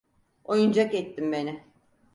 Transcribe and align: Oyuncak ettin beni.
Oyuncak 0.43 0.93
ettin 0.95 1.31
beni. 1.31 1.63